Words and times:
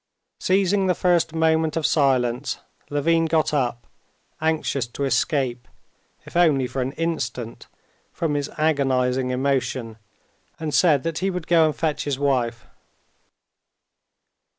Seizing 0.39 0.87
the 0.87 0.95
first 0.95 1.31
moment 1.35 1.77
of 1.77 1.85
silence, 1.85 2.57
Levin 2.89 3.25
got 3.27 3.53
up, 3.53 3.85
anxious 4.41 4.87
to 4.87 5.03
escape, 5.03 5.67
if 6.25 6.35
only 6.35 6.65
for 6.65 6.81
an 6.81 6.93
instant, 6.93 7.67
from 8.11 8.33
his 8.33 8.49
agonizing 8.57 9.29
emotion, 9.29 9.97
and 10.59 10.73
said 10.73 11.03
that 11.03 11.19
he 11.19 11.29
would 11.29 11.45
go 11.45 11.67
and 11.67 11.75
fetch 11.75 12.05
his 12.05 12.17
wife. 12.17 12.65